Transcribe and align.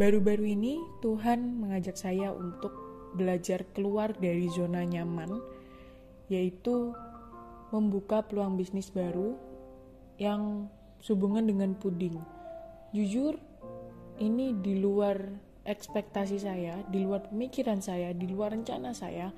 Baru-baru 0.00 0.56
ini 0.56 0.80
Tuhan 1.04 1.60
mengajak 1.60 2.00
saya 2.00 2.32
untuk 2.32 2.72
belajar 3.12 3.68
keluar 3.76 4.16
dari 4.16 4.48
zona 4.48 4.88
nyaman, 4.88 5.36
yaitu 6.32 6.96
membuka 7.68 8.24
peluang 8.24 8.56
bisnis 8.56 8.88
baru 8.88 9.36
yang 10.16 10.72
sehubungan 11.00 11.44
dengan 11.44 11.76
puding. 11.76 12.16
Jujur, 12.96 13.36
ini 14.16 14.56
di 14.56 14.80
luar 14.80 15.16
ekspektasi 15.68 16.40
saya, 16.40 16.80
di 16.88 17.04
luar 17.04 17.28
pemikiran 17.28 17.84
saya, 17.84 18.16
di 18.16 18.32
luar 18.32 18.56
rencana 18.56 18.96
saya, 18.96 19.28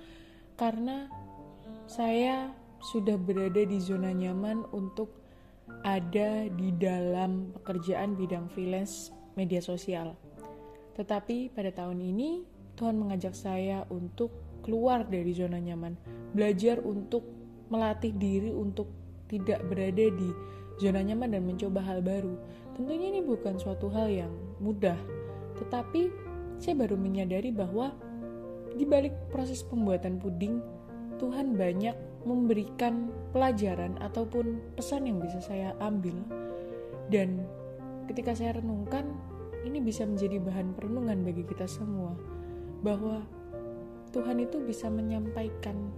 karena 0.55 1.11
saya 1.91 2.55
sudah 2.79 3.19
berada 3.19 3.67
di 3.67 3.83
zona 3.83 4.15
nyaman 4.15 4.63
untuk 4.71 5.11
ada 5.83 6.47
di 6.47 6.71
dalam 6.77 7.51
pekerjaan 7.59 8.15
bidang 8.15 8.47
freelance 8.53 9.11
media 9.35 9.59
sosial. 9.59 10.24
Tetapi 10.95 11.51
pada 11.51 11.71
tahun 11.75 11.99
ini 12.01 12.47
Tuhan 12.75 12.99
mengajak 12.99 13.35
saya 13.35 13.87
untuk 13.91 14.31
keluar 14.67 15.07
dari 15.07 15.31
zona 15.37 15.61
nyaman, 15.61 15.95
belajar 16.33 16.81
untuk 16.83 17.23
melatih 17.69 18.15
diri 18.17 18.51
untuk 18.51 18.91
tidak 19.29 19.63
berada 19.69 20.09
di 20.11 20.31
zona 20.79 21.03
nyaman 21.05 21.35
dan 21.35 21.43
mencoba 21.45 21.81
hal 21.85 22.01
baru. 22.03 22.35
Tentunya 22.75 23.15
ini 23.15 23.21
bukan 23.23 23.59
suatu 23.61 23.87
hal 23.93 24.11
yang 24.11 24.33
mudah, 24.59 24.99
tetapi 25.63 26.11
saya 26.59 26.75
baru 26.75 26.99
menyadari 26.99 27.55
bahwa 27.55 27.95
di 28.75 28.83
balik 28.83 29.15
proses 29.31 29.63
pembuatan 29.63 30.19
puding, 30.19 30.59
Tuhan 31.23 31.55
banyak 31.55 31.95
memberikan 32.27 33.13
pelajaran 33.31 33.95
ataupun 34.03 34.59
pesan 34.75 35.07
yang 35.07 35.23
bisa 35.23 35.39
saya 35.39 35.79
ambil. 35.79 36.19
Dan 37.07 37.47
ketika 38.11 38.35
saya 38.35 38.59
renungkan, 38.59 39.15
ini 39.65 39.81
bisa 39.81 40.05
menjadi 40.05 40.39
bahan 40.39 40.77
perenungan 40.77 41.25
bagi 41.25 41.43
kita 41.49 41.65
semua 41.65 42.13
bahwa 42.85 43.25
Tuhan 44.13 44.45
itu 44.45 44.61
bisa 44.63 44.87
menyampaikan 44.93 45.91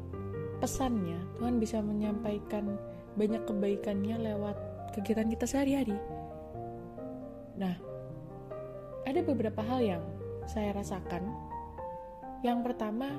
pesannya, 0.63 1.21
Tuhan 1.37 1.61
bisa 1.61 1.83
menyampaikan 1.85 2.81
banyak 3.19 3.43
kebaikannya 3.45 4.17
lewat 4.33 4.57
kegiatan 4.97 5.29
kita 5.29 5.45
sehari-hari. 5.45 5.99
Nah, 7.61 7.77
ada 9.05 9.21
beberapa 9.21 9.61
hal 9.61 9.81
yang 9.85 10.05
saya 10.49 10.73
rasakan. 10.73 11.29
Yang 12.41 12.73
pertama, 12.73 13.13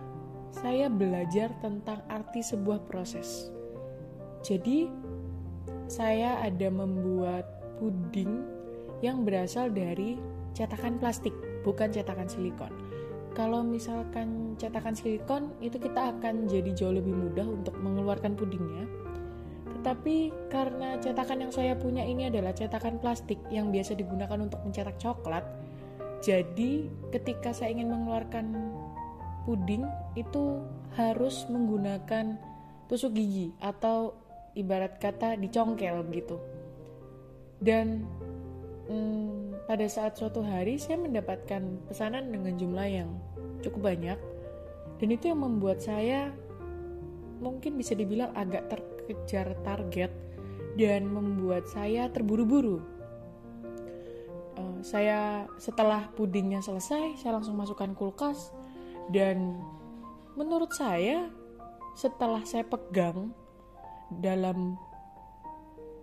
saya 0.50 0.90
belajar 0.90 1.54
tentang 1.62 2.02
arti 2.10 2.42
sebuah 2.42 2.88
proses. 2.90 3.52
Jadi, 4.42 4.90
saya 5.86 6.42
ada 6.42 6.70
membuat 6.72 7.46
puding 7.78 8.42
yang 9.06 9.22
berasal 9.22 9.70
dari 9.70 10.18
cetakan 10.58 10.98
plastik, 10.98 11.38
bukan 11.62 11.94
cetakan 11.94 12.26
silikon. 12.26 12.74
Kalau 13.38 13.62
misalkan 13.62 14.58
cetakan 14.58 14.98
silikon, 14.98 15.54
itu 15.62 15.78
kita 15.78 16.18
akan 16.18 16.50
jadi 16.50 16.74
jauh 16.74 16.98
lebih 16.98 17.14
mudah 17.14 17.46
untuk 17.46 17.78
mengeluarkan 17.78 18.34
pudingnya. 18.34 18.90
Tetapi 19.78 20.50
karena 20.50 20.98
cetakan 20.98 21.46
yang 21.46 21.54
saya 21.54 21.78
punya 21.78 22.02
ini 22.02 22.34
adalah 22.34 22.58
cetakan 22.58 22.98
plastik 22.98 23.38
yang 23.54 23.70
biasa 23.70 23.94
digunakan 23.94 24.42
untuk 24.42 24.58
mencetak 24.66 24.98
coklat, 24.98 25.46
jadi 26.26 26.90
ketika 27.14 27.54
saya 27.54 27.78
ingin 27.78 27.94
mengeluarkan 27.94 28.74
puding 29.46 29.86
itu 30.18 30.66
harus 30.98 31.46
menggunakan 31.46 32.42
tusuk 32.90 33.14
gigi 33.14 33.54
atau 33.62 34.18
ibarat 34.58 34.98
kata 34.98 35.38
dicongkel 35.38 36.02
begitu. 36.02 36.42
Dan 37.62 38.10
hmm, 38.90 39.47
pada 39.68 39.84
saat 39.92 40.16
suatu 40.16 40.40
hari 40.42 40.80
saya 40.80 40.96
mendapatkan 40.96 41.60
pesanan 41.92 42.32
dengan 42.32 42.56
jumlah 42.56 42.88
yang 42.88 43.10
cukup 43.60 43.92
banyak 43.92 44.16
dan 44.98 45.08
itu 45.12 45.30
yang 45.30 45.44
membuat 45.44 45.84
saya 45.84 46.32
mungkin 47.44 47.76
bisa 47.76 47.94
dibilang 47.94 48.34
agak 48.34 48.72
terkejar 48.72 49.54
target 49.62 50.10
dan 50.80 51.10
membuat 51.10 51.70
saya 51.70 52.10
terburu-buru. 52.10 52.82
Uh, 54.58 54.80
saya 54.82 55.46
setelah 55.62 56.10
pudingnya 56.18 56.64
selesai, 56.66 57.22
saya 57.22 57.38
langsung 57.38 57.60
masukkan 57.60 57.94
kulkas 57.94 58.56
dan 59.14 59.62
menurut 60.34 60.74
saya 60.74 61.30
setelah 61.94 62.42
saya 62.46 62.66
pegang 62.66 63.34
dalam 64.10 64.78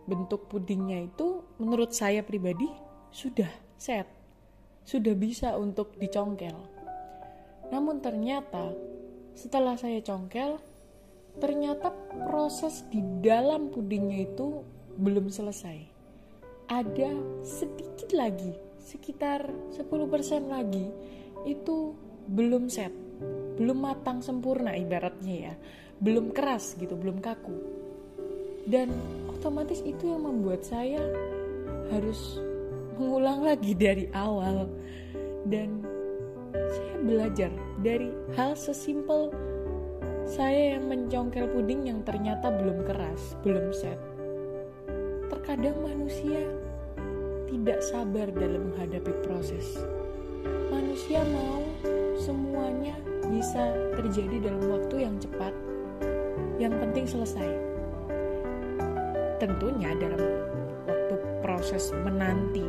bentuk 0.05 0.53
pudingnya 0.53 1.09
itu 1.09 1.41
menurut 1.57 1.97
saya 1.97 2.21
pribadi 2.21 2.69
sudah 3.15 3.47
set, 3.79 4.11
sudah 4.83 5.15
bisa 5.15 5.55
untuk 5.55 5.95
dicongkel. 6.03 6.59
Namun 7.71 8.03
ternyata 8.03 8.75
setelah 9.39 9.79
saya 9.79 10.03
congkel, 10.03 10.59
ternyata 11.39 11.95
proses 12.27 12.83
di 12.91 12.99
dalam 13.23 13.71
pudingnya 13.71 14.27
itu 14.27 14.67
belum 14.99 15.31
selesai. 15.31 15.79
Ada 16.67 17.15
sedikit 17.47 18.11
lagi, 18.11 18.51
sekitar 18.83 19.47
10% 19.79 20.51
lagi 20.51 20.91
itu 21.47 21.95
belum 22.27 22.67
set, 22.67 22.91
belum 23.63 23.79
matang 23.79 24.27
sempurna 24.27 24.75
ibaratnya 24.75 25.35
ya, 25.51 25.55
belum 26.03 26.35
keras 26.35 26.75
gitu, 26.83 26.99
belum 26.99 27.23
kaku. 27.23 27.55
Dan 28.67 28.91
otomatis 29.31 29.85
itu 29.87 30.09
yang 30.11 30.27
membuat 30.27 30.67
saya 30.67 31.05
harus 31.93 32.41
mengulang 32.95 33.43
lagi 33.43 33.75
dari 33.75 34.07
awal 34.15 34.71
dan 35.51 35.83
saya 36.55 36.97
belajar 37.03 37.51
dari 37.83 38.11
hal 38.39 38.55
sesimpel 38.55 39.35
saya 40.25 40.79
yang 40.79 40.89
mencongkel 40.89 41.45
puding 41.53 41.85
yang 41.85 42.01
ternyata 42.01 42.49
belum 42.49 42.89
keras, 42.89 43.37
belum 43.45 43.77
set. 43.77 44.01
Terkadang 45.29 45.77
manusia 45.85 46.49
tidak 47.53 47.85
sabar 47.85 48.33
dalam 48.33 48.73
menghadapi 48.73 49.13
proses. 49.21 49.77
Manusia 50.73 51.21
mau 51.29 51.61
semuanya 52.17 52.97
bisa 53.29 53.69
terjadi 54.01 54.49
dalam 54.49 54.65
waktu 54.73 55.05
yang 55.05 55.17
cepat. 55.21 55.53
Yang 56.57 56.75
penting 56.81 57.05
selesai 57.05 57.51
tentunya 59.37 59.93
dalam 60.01 60.23
proses 61.65 61.97
menanti 62.05 62.69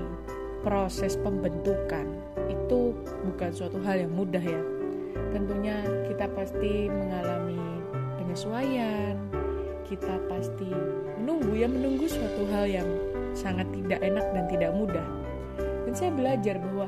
proses 0.64 1.20
pembentukan 1.20 2.08
itu 2.48 2.96
bukan 3.28 3.52
suatu 3.52 3.76
hal 3.84 4.08
yang 4.08 4.16
mudah 4.16 4.40
ya. 4.40 4.64
Tentunya 5.36 5.84
kita 6.08 6.32
pasti 6.32 6.88
mengalami 6.88 7.60
penyesuaian 8.16 9.20
kita 9.84 10.16
pasti 10.32 10.72
menunggu 11.20 11.60
ya 11.60 11.68
menunggu 11.68 12.08
suatu 12.08 12.48
hal 12.56 12.72
yang 12.72 12.88
sangat 13.36 13.68
tidak 13.76 14.00
enak 14.00 14.24
dan 14.32 14.48
tidak 14.48 14.72
mudah. 14.72 15.08
Dan 15.60 15.92
saya 15.92 16.16
belajar 16.16 16.56
bahwa 16.64 16.88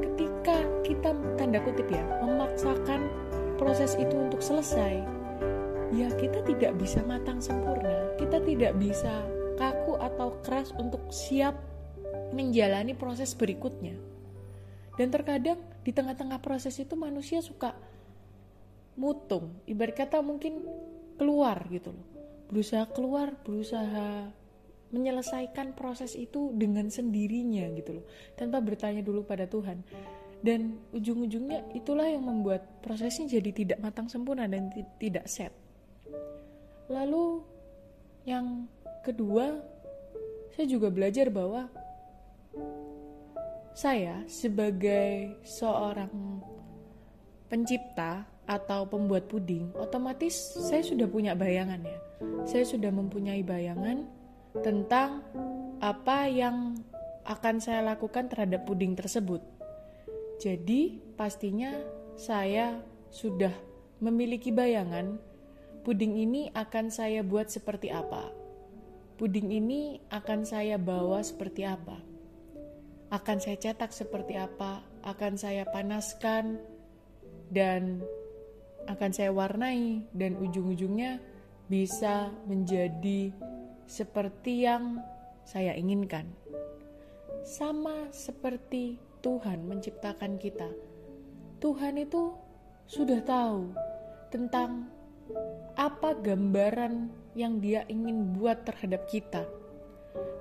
ketika 0.00 0.64
kita 0.80 1.12
tanda 1.36 1.60
kutip 1.60 1.92
ya 1.92 2.00
memaksakan 2.24 3.04
proses 3.60 4.00
itu 4.00 4.16
untuk 4.16 4.40
selesai 4.40 5.04
ya 5.92 6.08
kita 6.16 6.40
tidak 6.48 6.72
bisa 6.80 7.04
matang 7.04 7.36
sempurna, 7.36 8.16
kita 8.16 8.40
tidak 8.48 8.72
bisa 8.80 9.12
kaku 9.62 9.94
atau 9.94 10.42
keras 10.42 10.74
untuk 10.74 11.14
siap 11.14 11.54
menjalani 12.34 12.98
proses 12.98 13.30
berikutnya. 13.38 13.94
Dan 14.98 15.14
terkadang 15.14 15.62
di 15.86 15.94
tengah-tengah 15.94 16.42
proses 16.42 16.74
itu 16.82 16.98
manusia 16.98 17.38
suka 17.38 17.78
mutung, 18.98 19.62
ibarat 19.70 20.02
kata 20.02 20.18
mungkin 20.18 20.66
keluar 21.14 21.62
gitu 21.70 21.94
loh. 21.94 22.06
Berusaha 22.50 22.90
keluar, 22.90 23.38
berusaha 23.46 24.28
menyelesaikan 24.92 25.72
proses 25.72 26.12
itu 26.18 26.52
dengan 26.52 26.90
sendirinya 26.90 27.64
gitu 27.78 28.02
loh, 28.02 28.04
tanpa 28.36 28.60
bertanya 28.60 29.00
dulu 29.00 29.24
pada 29.24 29.46
Tuhan. 29.46 29.80
Dan 30.42 30.74
ujung-ujungnya 30.90 31.70
itulah 31.72 32.10
yang 32.10 32.26
membuat 32.26 32.82
prosesnya 32.82 33.30
jadi 33.30 33.50
tidak 33.54 33.78
matang 33.78 34.10
sempurna 34.10 34.50
dan 34.50 34.74
tidak 34.98 35.30
set. 35.30 35.54
Lalu 36.90 37.46
yang 38.26 38.66
kedua, 39.02 39.58
saya 40.54 40.66
juga 40.70 40.88
belajar 40.88 41.28
bahwa 41.28 41.68
saya 43.74 44.22
sebagai 44.30 45.36
seorang 45.42 46.40
pencipta 47.50 48.24
atau 48.46 48.86
pembuat 48.88 49.28
puding, 49.28 49.74
otomatis 49.76 50.34
saya 50.68 50.82
sudah 50.82 51.06
punya 51.10 51.36
bayangan 51.36 51.82
ya. 51.82 51.98
Saya 52.46 52.64
sudah 52.66 52.90
mempunyai 52.90 53.42
bayangan 53.42 54.06
tentang 54.62 55.22
apa 55.82 56.30
yang 56.30 56.78
akan 57.26 57.62
saya 57.62 57.82
lakukan 57.82 58.26
terhadap 58.30 58.66
puding 58.66 58.98
tersebut. 58.98 59.40
Jadi, 60.42 60.98
pastinya 61.14 61.70
saya 62.18 62.82
sudah 63.14 63.54
memiliki 64.02 64.50
bayangan 64.50 65.22
Puding 65.82 66.14
ini 66.14 66.46
akan 66.54 66.94
saya 66.94 67.26
buat 67.26 67.50
seperti 67.50 67.90
apa? 67.90 68.30
Puding 69.20 69.52
ini 69.52 70.00
akan 70.10 70.44
saya 70.46 70.80
bawa 70.80 71.22
seperti 71.22 71.62
apa? 71.62 72.12
akan 73.12 73.36
saya 73.44 73.60
cetak 73.60 73.92
seperti 73.92 74.40
apa, 74.40 74.80
akan 75.04 75.36
saya 75.36 75.68
panaskan, 75.68 76.56
dan 77.52 78.00
akan 78.88 79.10
saya 79.12 79.28
warnai, 79.28 80.00
dan 80.16 80.40
ujung-ujungnya 80.40 81.20
bisa 81.68 82.32
menjadi 82.48 83.28
seperti 83.84 84.64
yang 84.64 85.04
saya 85.44 85.76
inginkan. 85.76 86.24
Sama 87.44 88.08
seperti 88.16 88.96
Tuhan 89.20 89.68
menciptakan 89.68 90.40
kita, 90.40 90.72
Tuhan 91.60 92.00
itu 92.00 92.32
sudah 92.88 93.20
tahu 93.20 93.76
tentang 94.32 94.88
apa 95.78 96.14
gambaran 96.20 97.08
yang 97.32 97.58
Dia 97.58 97.84
ingin 97.88 98.36
buat 98.36 98.64
terhadap 98.68 99.08
kita 99.08 99.48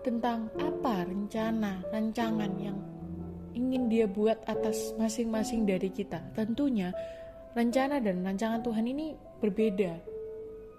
tentang 0.02 0.50
apa 0.60 1.08
rencana, 1.08 1.86
rancangan 1.94 2.52
yang 2.60 2.78
ingin 3.54 3.92
dia 3.92 4.08
buat 4.08 4.42
atas 4.48 4.96
masing-masing 4.98 5.68
dari 5.68 5.92
kita. 5.92 6.20
Tentunya 6.36 6.92
rencana 7.56 8.00
dan 8.00 8.24
rancangan 8.24 8.64
Tuhan 8.64 8.86
ini 8.88 9.16
berbeda. 9.40 9.94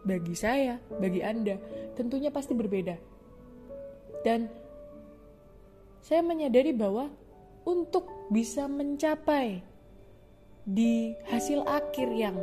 Bagi 0.03 0.35
saya, 0.35 0.83
bagi 0.99 1.23
Anda, 1.23 1.57
tentunya 1.95 2.35
pasti 2.35 2.59
berbeda. 2.59 2.97
Dan 4.27 4.51
saya 6.03 6.27
menyadari 6.27 6.75
bahwa 6.75 7.07
untuk 7.63 8.11
bisa 8.27 8.67
mencapai 8.67 9.63
di 10.67 11.15
hasil 11.31 11.63
akhir 11.63 12.11
yang 12.11 12.35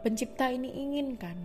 pencipta 0.00 0.48
ini 0.48 0.72
inginkan, 0.72 1.36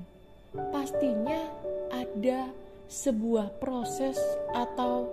pastinya 0.72 1.52
ada 1.92 2.50
sebuah 2.90 3.62
proses 3.62 4.18
atau 4.56 5.12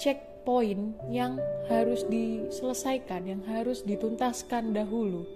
checkpoint 0.00 0.96
yang 1.12 1.36
harus 1.68 2.06
diselesaikan, 2.08 3.28
yang 3.28 3.42
harus 3.44 3.84
dituntaskan 3.84 4.72
dahulu. 4.72 5.28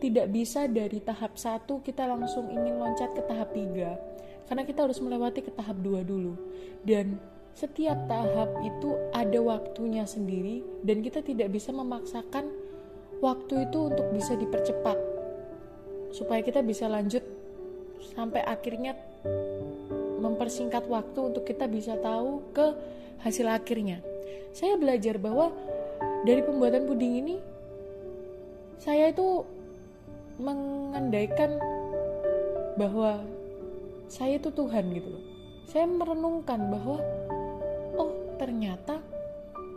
Tidak 0.00 0.32
bisa 0.32 0.64
dari 0.64 0.98
tahap 1.04 1.36
satu 1.36 1.84
kita 1.84 2.08
langsung 2.08 2.48
ingin 2.48 2.80
loncat 2.80 3.12
ke 3.12 3.22
tahap 3.28 3.52
tiga, 3.52 4.00
karena 4.48 4.64
kita 4.64 4.88
harus 4.88 4.98
melewati 4.98 5.44
ke 5.44 5.52
tahap 5.52 5.76
dua 5.84 6.00
dulu. 6.00 6.40
Dan 6.80 7.20
setiap 7.52 8.08
tahap 8.08 8.48
itu 8.64 8.96
ada 9.12 9.38
waktunya 9.44 10.08
sendiri, 10.08 10.64
dan 10.82 11.04
kita 11.04 11.20
tidak 11.20 11.52
bisa 11.52 11.68
memaksakan 11.70 12.48
waktu 13.20 13.68
itu 13.68 13.92
untuk 13.92 14.08
bisa 14.16 14.32
dipercepat, 14.40 14.96
supaya 16.10 16.42
kita 16.42 16.62
bisa 16.62 16.90
lanjut 16.90 17.22
sampai 18.14 18.42
akhirnya 18.42 18.98
mempersingkat 20.20 20.84
waktu 20.90 21.20
untuk 21.32 21.46
kita 21.46 21.64
bisa 21.70 21.96
tahu 21.98 22.44
ke 22.52 22.66
hasil 23.24 23.46
akhirnya. 23.48 24.02
Saya 24.50 24.76
belajar 24.76 25.16
bahwa 25.16 25.54
dari 26.26 26.44
pembuatan 26.44 26.84
puding 26.84 27.14
ini 27.24 27.36
saya 28.80 29.12
itu 29.12 29.44
mengandaikan 30.40 31.60
bahwa 32.80 33.20
saya 34.08 34.40
itu 34.40 34.48
Tuhan 34.48 34.88
gitu 34.96 35.08
loh. 35.12 35.24
Saya 35.68 35.86
merenungkan 35.86 36.60
bahwa 36.72 36.98
oh 37.94 38.10
ternyata 38.40 38.98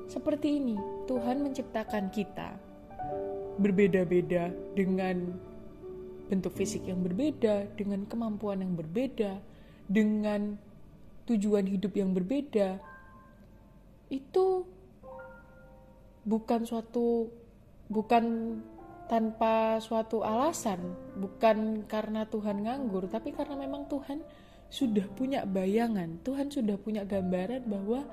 seperti 0.07 0.57
ini 0.57 0.75
Tuhan 1.05 1.43
menciptakan 1.43 2.09
kita 2.09 2.55
berbeda-beda 3.59 4.49
dengan 4.73 5.35
bentuk 6.33 6.57
fisik 6.57 6.89
yang 6.89 7.05
berbeda, 7.05 7.69
dengan 7.77 8.09
kemampuan 8.09 8.65
yang 8.65 8.73
berbeda, 8.73 9.37
dengan 9.85 10.57
tujuan 11.29 11.69
hidup 11.69 11.93
yang 11.93 12.11
berbeda 12.11 12.81
itu 14.11 14.67
bukan 16.27 16.67
suatu 16.67 17.31
bukan 17.87 18.57
tanpa 19.11 19.77
suatu 19.83 20.23
alasan, 20.23 20.79
bukan 21.19 21.85
karena 21.85 22.25
Tuhan 22.25 22.65
nganggur, 22.65 23.05
tapi 23.11 23.35
karena 23.35 23.59
memang 23.59 23.85
Tuhan 23.91 24.23
sudah 24.73 25.05
punya 25.13 25.45
bayangan, 25.45 26.17
Tuhan 26.25 26.49
sudah 26.49 26.79
punya 26.81 27.05
gambaran 27.05 27.67
bahwa 27.67 28.07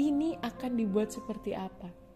ini 0.00 0.34
akan 0.40 0.72
dibuat 0.74 1.12
seperti 1.14 1.54
apa. 1.54 2.07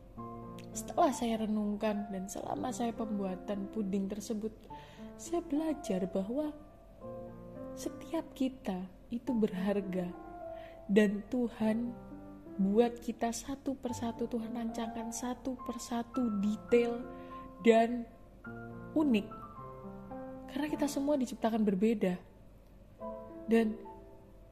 Setelah 0.72 1.12
saya 1.12 1.44
renungkan 1.44 2.08
dan 2.08 2.32
selama 2.32 2.72
saya 2.72 2.96
pembuatan 2.96 3.68
puding 3.76 4.08
tersebut, 4.08 4.52
saya 5.20 5.44
belajar 5.44 6.08
bahwa 6.08 6.48
setiap 7.76 8.24
kita 8.32 8.88
itu 9.12 9.36
berharga 9.36 10.08
dan 10.88 11.20
Tuhan 11.28 11.92
buat 12.56 13.00
kita 13.00 13.32
satu 13.32 13.76
persatu 13.76 14.28
Tuhan 14.28 14.52
rancangkan 14.52 15.12
satu 15.12 15.60
persatu 15.64 16.40
detail 16.40 17.04
dan 17.64 18.08
unik. 18.96 19.28
Karena 20.52 20.66
kita 20.68 20.88
semua 20.88 21.16
diciptakan 21.16 21.64
berbeda 21.64 22.16
dan 23.48 23.76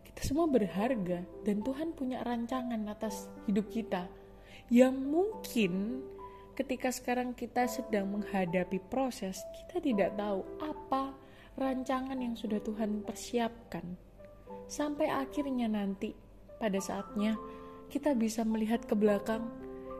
kita 0.05 0.20
semua 0.25 0.49
berharga 0.49 1.25
dan 1.44 1.56
Tuhan 1.64 1.96
punya 1.96 2.20
rancangan 2.25 2.81
atas 2.88 3.28
hidup 3.49 3.69
kita 3.69 4.08
yang 4.70 4.94
mungkin 4.94 6.06
ketika 6.55 6.94
sekarang 6.94 7.34
kita 7.34 7.67
sedang 7.67 8.06
menghadapi 8.14 8.78
proses 8.87 9.43
kita 9.58 9.82
tidak 9.82 10.14
tahu 10.14 10.46
apa 10.62 11.11
rancangan 11.58 12.17
yang 12.17 12.38
sudah 12.38 12.62
Tuhan 12.62 13.02
persiapkan. 13.02 13.84
Sampai 14.70 15.11
akhirnya 15.11 15.67
nanti, 15.67 16.14
pada 16.62 16.78
saatnya, 16.78 17.34
kita 17.90 18.14
bisa 18.14 18.46
melihat 18.46 18.87
ke 18.87 18.94
belakang 18.94 19.50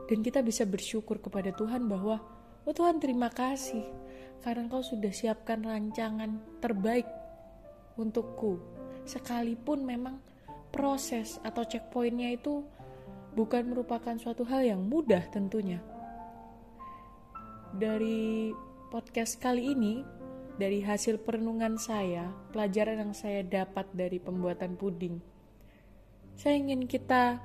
dan 0.07 0.23
kita 0.23 0.39
bisa 0.39 0.63
bersyukur 0.63 1.19
kepada 1.19 1.51
Tuhan 1.51 1.91
bahwa, 1.91 2.23
oh 2.63 2.73
Tuhan 2.73 3.03
terima 3.03 3.27
kasih, 3.27 3.83
karena 4.41 4.65
Engkau 4.65 4.81
sudah 4.81 5.11
siapkan 5.11 5.61
rancangan 5.61 6.39
terbaik 6.63 7.05
untukku. 7.99 8.57
Sekalipun 9.03 9.83
memang 9.83 10.23
proses 10.71 11.37
atau 11.43 11.67
checkpointnya 11.67 12.31
itu 12.39 12.63
bukan 13.31 13.71
merupakan 13.71 14.15
suatu 14.19 14.43
hal 14.43 14.67
yang 14.67 14.81
mudah 14.83 15.23
tentunya. 15.31 15.79
Dari 17.71 18.51
podcast 18.91 19.39
kali 19.39 19.71
ini, 19.71 20.03
dari 20.59 20.83
hasil 20.83 21.23
perenungan 21.23 21.79
saya, 21.79 22.27
pelajaran 22.51 23.07
yang 23.07 23.13
saya 23.15 23.41
dapat 23.41 23.87
dari 23.95 24.19
pembuatan 24.19 24.75
puding. 24.75 25.15
Saya 26.35 26.59
ingin 26.59 26.83
kita 26.85 27.39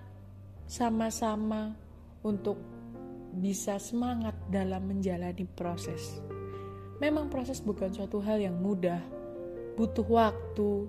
sama-sama 0.66 1.78
untuk 2.26 2.58
bisa 3.36 3.78
semangat 3.78 4.34
dalam 4.50 4.90
menjalani 4.90 5.46
proses. 5.46 6.18
Memang 6.98 7.30
proses 7.30 7.62
bukan 7.62 7.92
suatu 7.92 8.18
hal 8.24 8.42
yang 8.42 8.58
mudah, 8.58 8.98
butuh 9.76 10.06
waktu, 10.08 10.88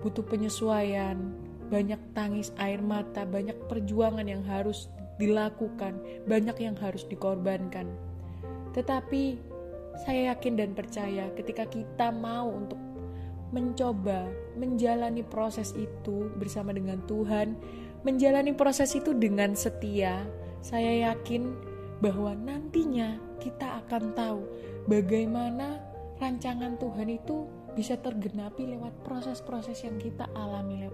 butuh 0.00 0.24
penyesuaian, 0.24 1.43
banyak 1.74 1.98
tangis 2.14 2.54
air 2.62 2.78
mata, 2.78 3.26
banyak 3.26 3.66
perjuangan 3.66 4.22
yang 4.22 4.46
harus 4.46 4.86
dilakukan, 5.18 5.98
banyak 6.30 6.54
yang 6.62 6.78
harus 6.78 7.02
dikorbankan. 7.10 7.90
Tetapi 8.78 9.42
saya 10.06 10.30
yakin 10.34 10.54
dan 10.54 10.70
percaya 10.78 11.34
ketika 11.34 11.66
kita 11.66 12.14
mau 12.14 12.46
untuk 12.54 12.78
mencoba 13.50 14.30
menjalani 14.54 15.26
proses 15.26 15.74
itu 15.74 16.30
bersama 16.38 16.70
dengan 16.70 17.02
Tuhan, 17.10 17.58
menjalani 18.06 18.54
proses 18.54 18.94
itu 18.94 19.10
dengan 19.10 19.58
setia, 19.58 20.22
saya 20.62 21.10
yakin 21.10 21.54
bahwa 21.98 22.38
nantinya 22.38 23.18
kita 23.42 23.82
akan 23.86 24.14
tahu 24.14 24.42
bagaimana 24.86 25.82
rancangan 26.22 26.78
Tuhan 26.78 27.10
itu 27.10 27.46
bisa 27.74 27.98
tergenapi 27.98 28.70
lewat 28.70 29.02
proses-proses 29.02 29.82
yang 29.82 29.98
kita 29.98 30.30
alami 30.34 30.86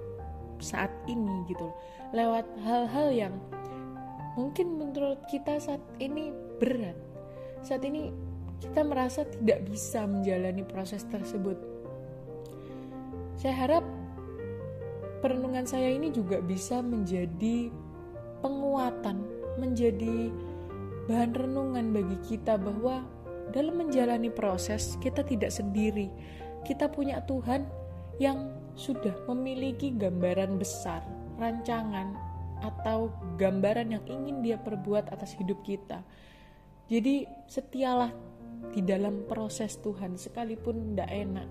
saat 0.61 0.93
ini 1.09 1.45
gitu 1.49 1.73
lewat 2.15 2.47
hal-hal 2.65 3.09
yang 3.11 3.35
mungkin 4.39 4.79
menurut 4.79 5.21
kita 5.29 5.59
saat 5.59 5.83
ini 5.99 6.31
berat 6.63 6.97
saat 7.61 7.85
ini 7.85 8.13
kita 8.61 8.85
merasa 8.85 9.25
tidak 9.25 9.65
bisa 9.67 10.05
menjalani 10.05 10.63
proses 10.69 11.03
tersebut. 11.09 11.57
Saya 13.41 13.57
harap 13.57 13.85
perenungan 15.25 15.65
saya 15.65 15.89
ini 15.89 16.13
juga 16.13 16.45
bisa 16.45 16.85
menjadi 16.85 17.73
penguatan, 18.45 19.25
menjadi 19.57 20.29
bahan 21.09 21.33
renungan 21.33 21.87
bagi 21.97 22.19
kita 22.29 22.61
bahwa 22.61 23.01
dalam 23.51 23.81
menjalani 23.81 24.29
proses 24.29 25.01
kita 25.01 25.25
tidak 25.25 25.51
sendiri. 25.51 26.13
Kita 26.61 26.93
punya 26.93 27.25
Tuhan 27.25 27.65
yang 28.21 28.53
sudah 28.77 29.17
memiliki 29.25 29.97
gambaran 29.97 30.61
besar, 30.61 31.01
rancangan 31.41 32.13
atau 32.61 33.09
gambaran 33.41 33.97
yang 33.97 34.05
ingin 34.05 34.45
Dia 34.45 34.61
perbuat 34.61 35.09
atas 35.09 35.33
hidup 35.41 35.65
kita. 35.65 36.05
Jadi, 36.93 37.25
setialah 37.49 38.13
di 38.77 38.85
dalam 38.85 39.25
proses 39.25 39.81
Tuhan 39.81 40.21
sekalipun 40.21 40.93
tidak 40.93 41.09
enak. 41.09 41.49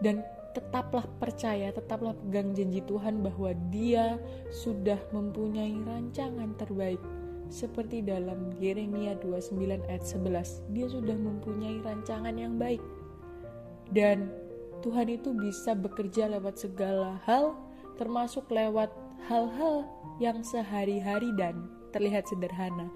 Dan 0.00 0.24
tetaplah 0.56 1.04
percaya, 1.20 1.68
tetaplah 1.68 2.16
pegang 2.16 2.56
janji 2.56 2.80
Tuhan 2.88 3.20
bahwa 3.20 3.52
Dia 3.68 4.16
sudah 4.48 4.96
mempunyai 5.12 5.76
rancangan 5.84 6.56
terbaik. 6.56 7.02
Seperti 7.48 8.04
dalam 8.04 8.52
Yeremia 8.56 9.20
29 9.20 9.84
ayat 9.84 10.04
11, 10.04 10.72
Dia 10.72 10.86
sudah 10.88 11.16
mempunyai 11.16 11.80
rancangan 11.84 12.32
yang 12.36 12.56
baik. 12.56 12.80
Dan 13.88 14.47
Tuhan 14.80 15.10
itu 15.10 15.34
bisa 15.34 15.74
bekerja 15.74 16.30
lewat 16.30 16.62
segala 16.62 17.18
hal, 17.26 17.58
termasuk 17.98 18.46
lewat 18.50 18.92
hal-hal 19.26 19.84
yang 20.22 20.42
sehari-hari 20.46 21.34
dan 21.34 21.66
terlihat 21.90 22.30
sederhana. 22.30 22.86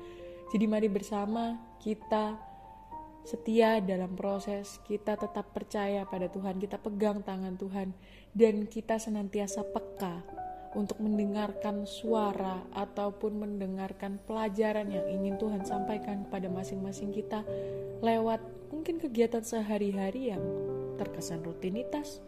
Jadi 0.52 0.64
mari 0.68 0.86
bersama 0.86 1.58
kita 1.82 2.38
setia 3.22 3.78
dalam 3.78 4.18
proses, 4.18 4.82
kita 4.86 5.14
tetap 5.14 5.54
percaya 5.54 6.02
pada 6.06 6.26
Tuhan, 6.26 6.58
kita 6.58 6.78
pegang 6.78 7.22
tangan 7.22 7.54
Tuhan, 7.54 7.94
dan 8.34 8.66
kita 8.66 8.98
senantiasa 8.98 9.62
peka 9.62 10.22
untuk 10.72 10.98
mendengarkan 11.04 11.84
suara 11.84 12.64
ataupun 12.72 13.36
mendengarkan 13.36 14.16
pelajaran 14.24 14.88
yang 14.88 15.04
ingin 15.08 15.36
Tuhan 15.36 15.62
sampaikan 15.68 16.24
kepada 16.26 16.48
masing-masing 16.48 17.12
kita 17.12 17.44
lewat 18.00 18.40
mungkin 18.72 18.96
kegiatan 18.96 19.44
sehari-hari 19.44 20.32
yang 20.32 20.40
terkesan 20.96 21.44
rutinitas 21.44 22.20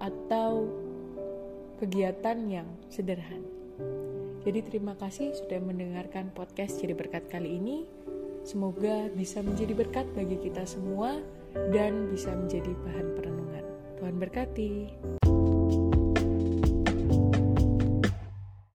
atau 0.00 0.68
kegiatan 1.80 2.38
yang 2.48 2.68
sederhana. 2.92 3.48
Jadi 4.40 4.60
terima 4.64 4.96
kasih 4.96 5.36
sudah 5.36 5.60
mendengarkan 5.60 6.32
podcast 6.32 6.80
Jadi 6.80 6.96
Berkat 6.96 7.28
kali 7.28 7.60
ini. 7.60 7.84
Semoga 8.40 9.12
bisa 9.12 9.44
menjadi 9.44 9.76
berkat 9.76 10.08
bagi 10.16 10.40
kita 10.40 10.64
semua 10.64 11.20
dan 11.52 12.08
bisa 12.08 12.32
menjadi 12.32 12.72
bahan 12.72 13.06
perenungan. 13.20 13.64
Tuhan 14.00 14.16
berkati. 14.16 14.72